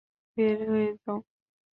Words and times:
বের 0.37 0.57
হয়ে 0.69 0.89
যাও। 0.97 1.17